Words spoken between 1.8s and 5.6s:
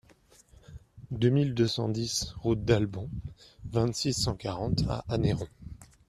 dix route d'Albon, vingt-six, cent quarante à Anneyron